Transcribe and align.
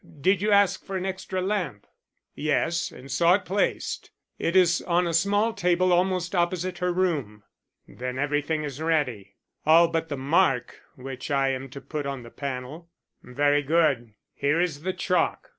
Did 0.19 0.41
you 0.41 0.49
ask 0.51 0.83
for 0.83 0.97
an 0.97 1.05
extra 1.05 1.41
lamp?" 1.43 1.85
"Yes, 2.33 2.89
and 2.89 3.11
saw 3.11 3.35
it 3.35 3.45
placed. 3.45 4.09
It 4.39 4.55
is 4.55 4.81
on 4.81 5.05
a 5.05 5.13
small 5.13 5.53
table 5.53 5.93
almost 5.93 6.33
opposite 6.33 6.79
her 6.79 6.91
room." 6.91 7.43
"Then 7.87 8.17
everything 8.17 8.63
is 8.63 8.81
ready." 8.81 9.35
"All 9.63 9.89
but 9.89 10.09
the 10.09 10.17
mark 10.17 10.81
which 10.95 11.29
I 11.29 11.49
am 11.49 11.69
to 11.69 11.81
put 11.81 12.07
on 12.07 12.23
the 12.23 12.31
panel." 12.31 12.89
"Very 13.21 13.61
good. 13.61 14.15
Here 14.33 14.59
is 14.59 14.81
the 14.81 14.93
chalk. 14.93 15.49